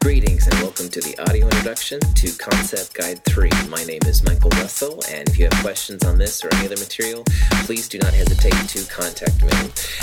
[0.00, 3.50] Greetings and welcome to the audio introduction to Concept Guide 3.
[3.68, 6.80] My name is Michael Russell, and if you have questions on this or any other
[6.80, 7.22] material,
[7.68, 9.52] please do not hesitate to contact me.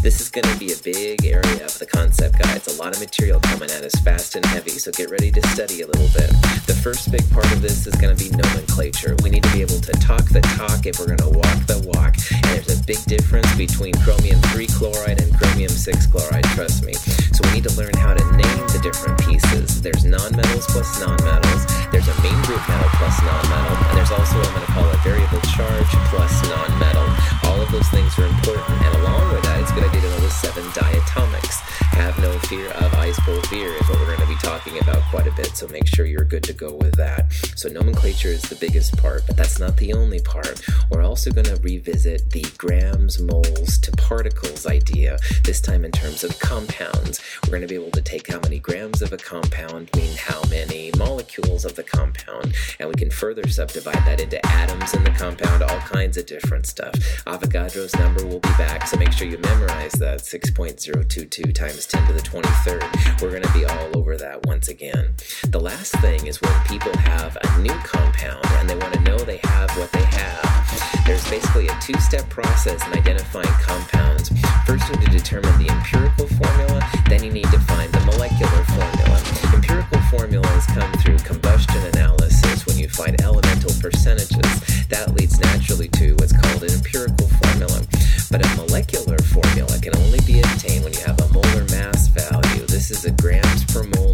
[0.00, 3.00] This is going to be a big area of the concept guides, a lot of
[3.00, 6.32] material coming at us fast and heavy, so get ready to study a little bit.
[6.64, 9.14] The first big part of this is going to be nomenclature.
[9.22, 11.84] We need to be able to talk the talk if we're going to walk the
[11.92, 16.82] walk, and there's a big difference between chromium 3 chloride and chromium 6 chloride, trust
[16.82, 16.94] me.
[17.36, 21.66] So we need to learn how to name the different pieces there's nonmetals plus nonmetals,
[21.90, 24.86] there's a main group metal plus nonmetal, and there's also what I'm going to call
[24.86, 27.06] a variable charge plus nonmetal.
[27.50, 30.08] All of those things are important, and along with that, it's a good idea to
[30.08, 31.58] know the seven diatomics.
[31.98, 34.21] Have no fear of ice cold beer is what we're going to
[34.52, 37.32] talking about quite a bit, so make sure you're good to go with that.
[37.56, 40.60] So nomenclature is the biggest part, but that's not the only part.
[40.90, 46.22] We're also going to revisit the grams, moles to particles idea, this time in terms
[46.22, 47.20] of compounds.
[47.44, 50.42] We're going to be able to take how many grams of a compound mean how
[50.50, 55.10] many molecules of the compound, and we can further subdivide that into atoms in the
[55.10, 56.94] compound, all kinds of different stuff.
[57.26, 62.06] Avogadro's number will be back, so make sure you memorize that 6.022 times times 10
[62.06, 63.22] to the 23rd.
[63.22, 65.14] We're going to be all over that once again.
[65.48, 69.18] The last thing is when people have a new compound and they want to know
[69.18, 71.04] they have what they have.
[71.06, 74.30] There's basically a two step process in identifying compounds.
[74.66, 78.64] First, you need to determine the empirical formula, then, you need to find the molecular
[78.64, 79.20] formula.
[79.52, 84.86] Empirical formulas come through combustion analysis when you find elemental percentages.
[84.88, 87.82] That leads naturally to what's called an empirical formula.
[88.30, 92.64] But a molecular formula can only be obtained when you have a molar mass value.
[92.66, 94.11] This is a grams per mole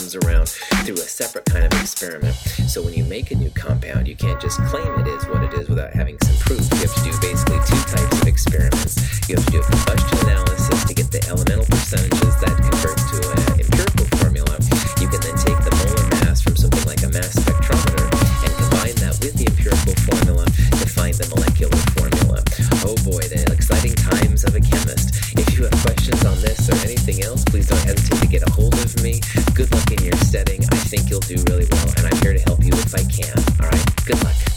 [0.00, 0.48] comes around
[0.88, 2.34] through a separate kind of experiment.
[2.64, 5.52] So when you make a new compound, you can't just claim it is what it
[5.52, 6.64] is without having some proof.
[6.72, 8.96] You have to do basically two types of experiments.
[9.28, 13.16] You have to do a combustion analysis to get the elemental percentages that convert to
[13.28, 14.56] an empirical formula.
[15.04, 18.08] You can then take the molar mass from something like a mass spectrometer
[18.40, 20.48] and combine that with the empirical formula
[20.80, 22.40] to find the molecular formula.
[22.88, 25.36] Oh boy, the exciting times of a chemist.
[25.36, 28.50] If you have questions on this or anything else, please don't hesitate to get a
[28.56, 28.79] hold of.
[29.60, 30.62] Good luck in your setting.
[30.72, 33.36] I think you'll do really well, and I'm here to help you if I can.
[33.60, 34.49] All right, good luck.